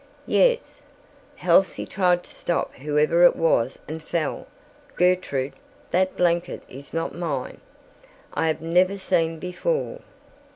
[0.25, 0.81] "Yes.
[1.35, 4.47] Halsey tried to stop whoever it was and fell.
[4.95, 5.53] Gertrude,
[5.91, 7.61] that blanket is not mine.
[8.33, 10.01] I have never seen before."